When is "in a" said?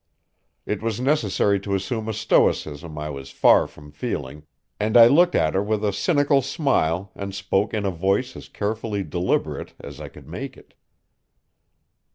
7.71-7.91